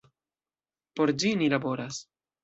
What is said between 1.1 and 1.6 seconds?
ĝi ni